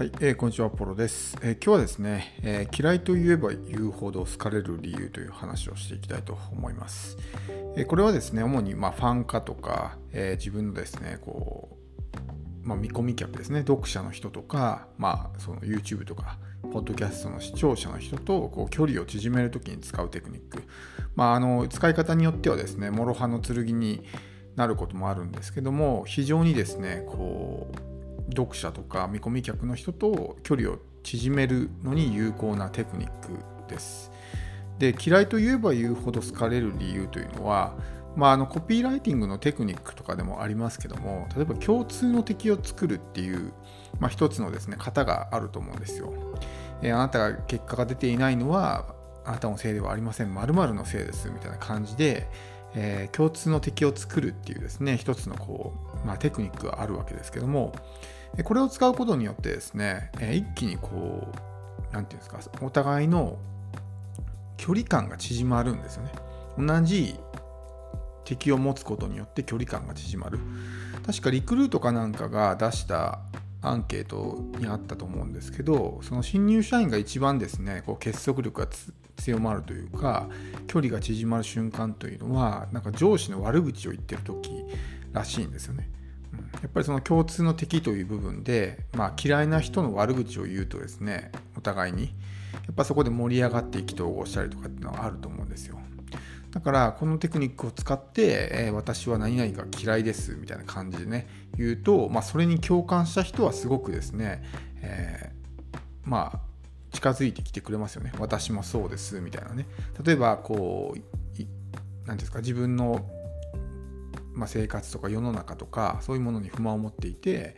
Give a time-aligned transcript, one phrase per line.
[0.00, 7.18] はい、えー、こんにちは、ポロです、えー、今日はですね、えー、嫌いと言えば言うほど好かれる理由という話をしていきたいと思います。
[7.76, 11.76] えこれはですね、主にまあファン化とか、え自分のですね、こ
[12.64, 16.38] う、まあ、見込み客ですね、読者の人とか、まあ、その YouTube とか、
[16.72, 20.62] ポッドキャストの視聴者の人とこう距離を縮めるときに使うテクニック。
[21.14, 24.06] まあ、あの使い方によってはですね、諸刃の剣に
[24.56, 27.90] なることもあるんですけども、非常にですね、こう、
[28.30, 33.32] 読者とか見込み客の人と距離を縮めるのに有効なテクニック
[33.68, 34.10] です。
[34.78, 37.74] で嫌いといえば言うほど好かれる理由というのは、
[38.16, 43.52] まあ、あのコピーライティングのテクニックとかでもありますけども例えば共通の敵を作るっていう、
[43.98, 46.12] まあ、一つのですね型があると思うんですよ。
[46.82, 48.94] えー、あなたが結果が出ていないのは
[49.26, 52.26] あなたのせいではありません〇〇のせいですみたいな感じで、
[52.74, 57.74] えー、共通の敵を作るっていうですね一つのこう、まあ、テクニックがあるわけですけども
[58.44, 61.32] これを使うことによってですね、一気にこ
[61.90, 63.38] う、なんていうんですか、お互いの
[64.56, 66.12] 距離感が縮まるんですよね。
[66.58, 67.18] 同じ
[68.24, 70.38] 敵を持つことによって距離感が縮まる。
[71.04, 73.20] 確かリクルートかなんかが出した
[73.62, 78.68] アンケートにあったと思うんですけど、その新入社員が一番ですね、こう結束力が
[79.16, 80.28] 強まるというか、
[80.66, 84.64] 距離が縮まる瞬間というのは、なんか上司の悪口を言ってる時
[85.12, 85.90] らしいんですよね。
[86.62, 92.14] やっぱりその共通の敵という部分で、まあ、嫌いな人の悪口を言うとですねお互いに
[92.52, 95.78] やっぱそこで盛り上がって意気投合したりとかっていうのはあると思うんですよ。
[96.50, 104.42] だからこのテクニックを使って、えー、私は何々が嫌いですみたいな感じでね言うと、まあ、それに共感した人はすごくですね、
[104.82, 106.40] えー、まあ
[106.92, 108.12] 近づいてきてくれますよね。
[108.18, 109.66] 私もそうですみたいなね。
[110.04, 111.00] 例えばこう
[112.06, 113.04] 何ですか自分の
[114.32, 117.56] まあ、生活とか世の中とかそういうものに不満を持っていて、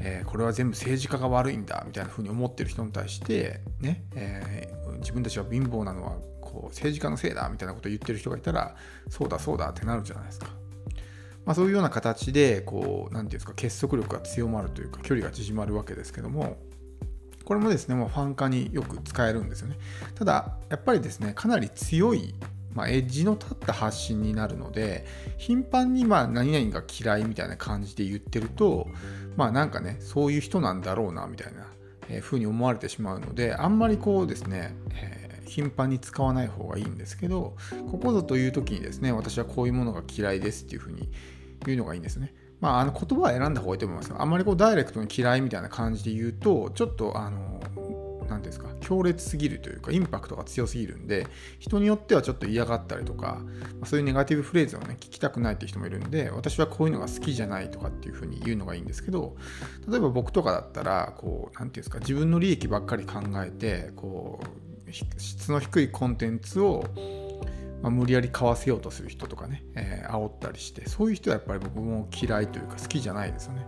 [0.00, 8.74] えー、これは全部政治家が悪いんだみたいなふうに思ってる人に対してね、えー、自分たちは貧乏なのはこう政治家のせいだみたいなことを言ってる人がいたら
[9.08, 10.48] そうだそうだってなるじゃないですか。
[11.44, 16.58] まあ、そういうような形でこう何て言うんですか結束力が強まるというか距離が縮まるわけですけども
[17.46, 19.78] これもですねもうファン化によく使えるんですよね
[20.14, 22.34] ただやっぱりですねかなり強い
[22.78, 25.04] まあ、エッジの立った発信になるので
[25.36, 28.86] 頻繁にまあ何々が嫌いみたいな感じで言ってると
[29.34, 31.66] まあなんかねそういう人なんだろうなみたいな、
[32.08, 37.56] えー、風に思われてしまうのであんまりこうですね、えー、頻繁に使わない方がいいんですけど
[37.90, 41.10] ここぞという時にですね私はこういうものが嫌いですっていう風に
[41.66, 42.32] 言うのがいいんですね。
[42.60, 47.60] まあ、あの言葉は選んだ方がいいと思いますあんまりこうダイレクトに嫌いみたいな感じで言うとちょっとあの
[48.28, 51.26] 何ですか強烈すぎるというかインパクトが強すぎるんで
[51.58, 53.40] 人によってはちょっと嫌がったりとか
[53.84, 59.36] そういうネガティブフレーズをね聞きたくないっていう人もいるんで私はこういうのが好きじゃないとかっていうふうに言うのがいいんですけど
[59.88, 66.84] 例えば僕とかだったらこう何て言うんですか自分の利益ばっかり考えてこう質の低いコンテンツを
[67.82, 73.66] まあ、無理やり買わせようとする人とかね、えー、煽ったりしてそういう人はやっぱり僕も嫌いというか好きじゃないですよね。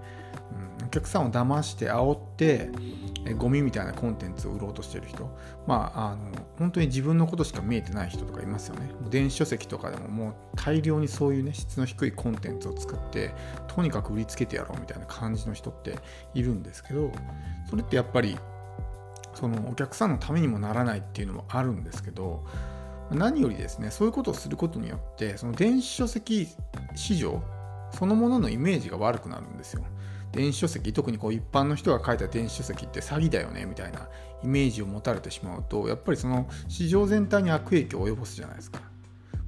[0.80, 2.70] うん、お客さんを騙して煽って
[3.36, 5.28] ゴミみたいなコンテンツを売ろうとしてる人
[5.66, 13.34] まああの本当に自分のことしか見えてない人とかいますよね電子書籍とかでももう大量にそういうね質の低いコンテンツを作って
[13.68, 15.98] とにかく売りつけてやろうみたいな感じの人って
[16.34, 17.12] いるんですけど
[17.68, 18.38] それってやっぱり
[19.34, 22.44] そのお客さんのためにもならないっていうのもあるんですけど
[23.12, 26.48] 何よりですねそういうことをすることによってその電子書籍
[26.94, 27.42] 市場
[27.92, 29.84] そのもののイメージが悪くなるんですよ。
[30.32, 34.08] 電子書籍特にこう一般の人が書いた電子書籍って詐欺だよねみたいな
[34.42, 38.80] イメージを持たれてしまうとやっぱりその市場全体に悪影響を及ぼすじゃないですか。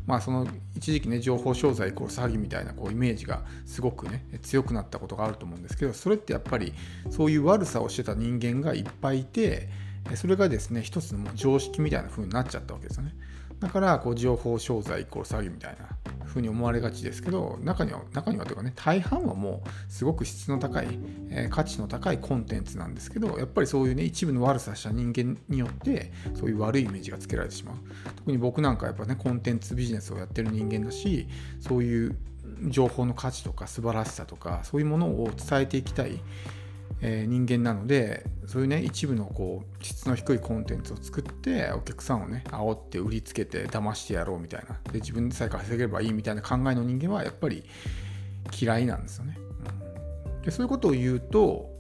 [0.05, 6.75] まあその一時期ね情報商材イコール詐欺みたいなこうイメージがすごくね強くなったことがあると思うんですけどそれってやっぱり
[7.11, 9.69] そういう悪さをしてた人間がいっぱいいて
[10.17, 13.15] それがですね一つの常識みたいな風になっちゃったわけですよね。
[13.63, 15.89] だからこう情報商材イコール詐欺みたいな
[16.25, 20.89] ふうに思われがちですけど中には中にはというかね大半はもうすごく質の高い、
[21.31, 27.77] えー、価値の高いコンテンツなんですけどやっぱりそういうね一部の悪さした人間によってそういう悪いイメージがつけられてしまう。
[28.17, 31.29] 特に僕なんかやっぱねコンテンツビジネスをやってる人間だし
[31.61, 32.17] そういう
[32.69, 36.21] 情報の価値とか素晴らしさとかそういうものを伝えていきたい。
[37.03, 47.65] え、人間なのでそういうね一部のこう質の低いコンテンツを作ってお客さんをね煽って売りつけて騙してやろうみたいなで自分でさえ稼げればいいみたいな考えの人間はやっぱり
[48.59, 49.37] 嫌いなんですよね。
[50.31, 51.71] うん、でそういうことを言うと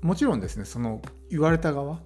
[0.00, 2.00] もちろんですねその言われた側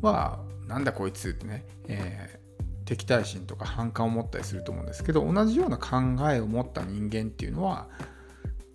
[0.00, 5.96] はなんだこいつってね、えー、敵対心とか反感を持ったりすると思うんですけど同じような考
[6.30, 7.88] えを持った人間っていうのは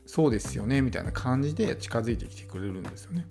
[0.05, 3.25] そうですよねみたいな感じで近づいてきてくれるんですよね。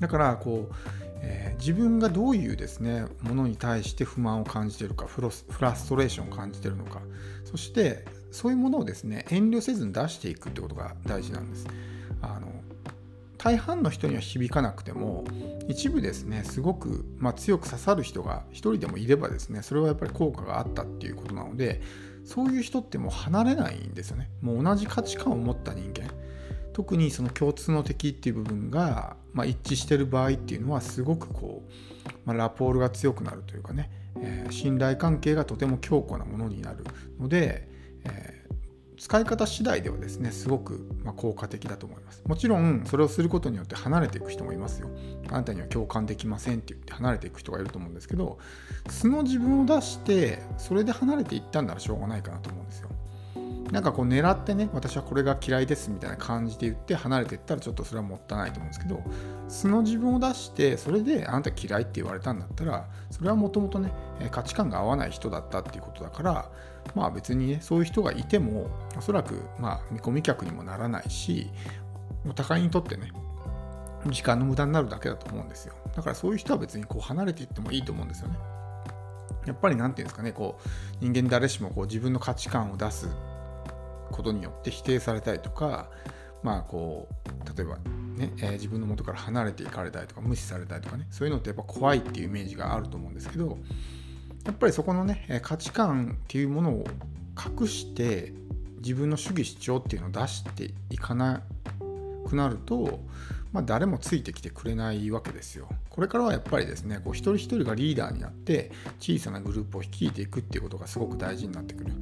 [0.00, 0.74] だからこう、
[1.20, 7.00] えー、自分がどういうですねものに対して不満を感じているかフラストレーションを感じているのか
[7.44, 11.66] そしてそういうものをですね遠慮せずに出していくってことが大事なんです。
[12.20, 12.52] あの
[13.38, 15.24] 大半の人には響かなくても
[15.66, 21.82] 一部ですねすごく、まあ、強く刺さる人が一人でもいればですねそれはやっぱり効果があったっていうことなので
[22.24, 24.30] そういう人ってもう離れないんですよね。
[24.40, 26.10] もう同じ価値観を持った人間。
[26.72, 33.90] 特にその共通の敵っていう部分が、まあ、一致してる場合っていうのはすごくこう、まあ、ラポールが強くなるというかね、
[34.20, 36.84] えー、信頼関係がとても強固なものになる
[37.18, 37.68] ので、
[38.04, 38.41] えー
[39.02, 42.22] 使い方次第ではですねすごくま効果的だと思います。
[42.24, 44.88] もちろんそれをすることによって離れていく人もいますよ。
[45.28, 48.38] あなたには共感できませんって言って離れていく人がいると思うんですけど
[48.88, 52.90] 素の自分を出してそれで離れていったんならしょうがないかなと思うんですよ。
[53.72, 59.02] なんかこう狙ってね私はこれが嫌いですみたいな感じで言って離れていったらちょっとそれはもったいないと思うんですけど
[59.48, 63.90] 素の自分を出してそれであなた嫌いって言われたんだったらそれはもともとね
[64.30, 66.50] 価値観が合わない人だったっていうことだから
[66.94, 71.48] まあ別にねそういう人がいてもおそらくまあ見込み客にもならないし
[72.28, 73.10] お互いにとってね
[74.08, 75.74] 時間の無駄になるだけだと思うんですよ。
[75.96, 78.36] だからそういう人は別にこう離れていってもいいと思うんですよね。
[79.46, 80.68] やっぱり何て言うんですかねこう
[81.00, 83.08] 人間誰しもこう自分の価値観を出す
[84.12, 85.90] ことによって否定されたりとか
[86.42, 87.76] まあこう例えば
[88.16, 93.58] ね、えー、自分の元から離れていかれたりとか無視されたりとかねそういうのってやっぱ怖いっていうイメージがあると思うんですけど
[94.44, 96.84] やっぱりそこのね価値観っていうものを
[97.60, 98.32] 隠して
[98.78, 101.42] 自分の主義主張っていうのを出していかな
[102.26, 103.00] くなると、
[103.52, 105.68] まあ、誰もついてきてくれないわけですよ。
[105.88, 111.92] これからはやっぱりですねこう一人一人がリーダーになって小さなグループを率いていくっていうことがすごく大事になってくる。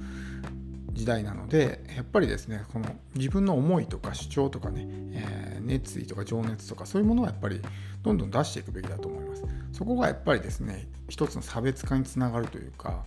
[1.00, 7.62] 時代なのでやっぱりですねこの自分の思いとか主張とかね、えー、熱意とか情熱とかそういうものはやっぱり
[8.02, 9.44] どんどん出していくべきだと思います。
[9.72, 13.06] そこがやっぱりですね一つの差別化につながるというか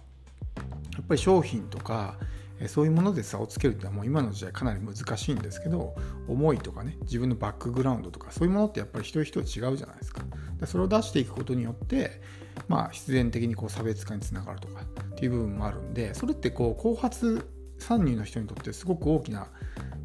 [0.96, 2.18] やっぱり商品とか
[2.68, 5.94] そういうもので差をつけるってのはもう今の時代かなり難しいんですけど
[6.28, 10.24] 思いとかね自分のバックグラウンドとかそういうものってやっぱり一人一人違うじゃないですか。
[10.60, 12.22] でそれを出していくことによって
[12.68, 17.48] まあ必然的にこう差別化につながるとかっていう部分もあるんでそれってこう後発
[17.84, 19.48] 参入の人にとってすごく大きな、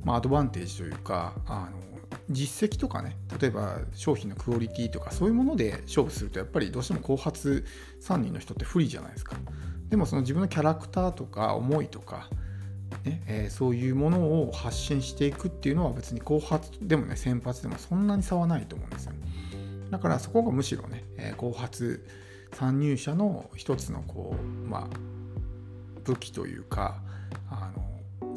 [0.04, 1.88] まあ、アドバンテージというかあの
[2.30, 7.64] 実績とかね例えば商品のクオリティとかそういうもので勝負するとやっぱりどうしても後発
[8.00, 9.36] 参入の人って不利じゃないですか。
[9.88, 12.28] でもその自分のキャラクターとか思いとか、
[13.04, 19.12] ねえー、そういうものを発信していくっていうのは別に後発でもね先発でもそんなに差はないと思うんですよ。
[19.90, 22.06] だからそこがむしろね、えー、後発
[22.52, 24.88] 参入者の一つのこうまあ
[26.04, 27.00] 武器というか
[27.50, 27.57] あ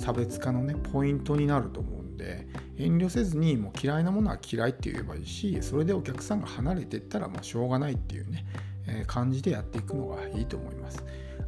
[0.02, 8.46] 差別化のねポイントになると思うんで遠慮せずにもう嫌いなものは嫌いって言えばいいしそれでお客さんが離れていったらもうしょうがないっていうね、
[8.88, 11.04] えー、感じでやっていくのがいいと思います。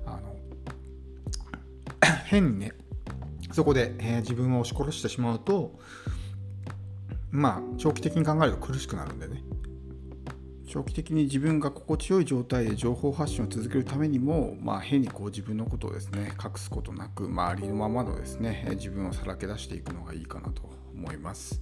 [0.06, 0.36] あの
[2.26, 2.74] 変にね
[3.52, 5.80] そこで、えー、自分を押し殺してしまうと
[7.32, 9.44] まあ長期的に考えると苦しくなるんでね
[10.74, 20.64] 長期的に自分が心地よい状態で情報発信を続けるためにも、まあ、変にこう自分のことをですね隠すことなく、まあ、ありのままのですね自分をさらけ出していくのがいいかなと
[20.96, 21.62] 思います。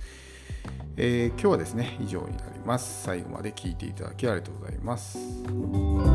[0.96, 3.03] えー、今日はですね以上になります。
[3.03, 6.11] 最後まで聞いていただきありがとうございます。